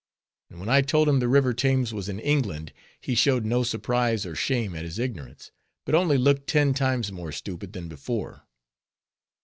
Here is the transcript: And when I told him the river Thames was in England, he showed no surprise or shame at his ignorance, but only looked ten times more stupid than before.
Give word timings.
And 0.49 0.59
when 0.59 0.67
I 0.67 0.81
told 0.81 1.07
him 1.07 1.19
the 1.19 1.27
river 1.27 1.53
Thames 1.53 1.93
was 1.93 2.09
in 2.09 2.17
England, 2.19 2.73
he 2.99 3.13
showed 3.13 3.45
no 3.45 3.61
surprise 3.61 4.25
or 4.25 4.33
shame 4.35 4.75
at 4.75 4.83
his 4.83 4.97
ignorance, 4.97 5.51
but 5.85 5.93
only 5.93 6.17
looked 6.17 6.47
ten 6.47 6.73
times 6.73 7.11
more 7.11 7.31
stupid 7.31 7.73
than 7.73 7.87
before. 7.87 8.47